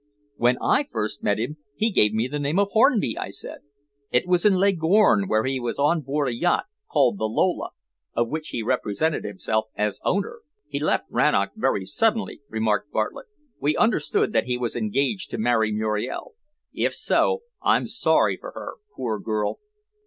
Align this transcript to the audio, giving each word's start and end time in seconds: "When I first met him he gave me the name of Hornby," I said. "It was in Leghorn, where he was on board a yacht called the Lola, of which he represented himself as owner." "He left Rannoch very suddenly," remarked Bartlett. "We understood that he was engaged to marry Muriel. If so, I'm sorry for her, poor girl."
"When 0.35 0.57
I 0.63 0.85
first 0.91 1.21
met 1.21 1.37
him 1.37 1.57
he 1.75 1.91
gave 1.91 2.11
me 2.11 2.27
the 2.27 2.39
name 2.39 2.57
of 2.57 2.71
Hornby," 2.71 3.19
I 3.19 3.29
said. 3.29 3.59
"It 4.09 4.25
was 4.25 4.45
in 4.45 4.55
Leghorn, 4.55 5.27
where 5.27 5.43
he 5.43 5.59
was 5.59 5.77
on 5.77 6.01
board 6.01 6.27
a 6.29 6.33
yacht 6.35 6.65
called 6.91 7.19
the 7.19 7.29
Lola, 7.29 7.69
of 8.15 8.27
which 8.27 8.49
he 8.49 8.63
represented 8.63 9.23
himself 9.23 9.65
as 9.75 10.01
owner." 10.03 10.39
"He 10.67 10.79
left 10.79 11.03
Rannoch 11.11 11.51
very 11.55 11.85
suddenly," 11.85 12.41
remarked 12.49 12.89
Bartlett. 12.91 13.27
"We 13.59 13.77
understood 13.77 14.33
that 14.33 14.45
he 14.45 14.57
was 14.57 14.75
engaged 14.75 15.29
to 15.29 15.37
marry 15.37 15.71
Muriel. 15.71 16.33
If 16.73 16.95
so, 16.95 17.43
I'm 17.61 17.85
sorry 17.85 18.37
for 18.37 18.53
her, 18.55 18.77
poor 18.95 19.19
girl." 19.19 19.59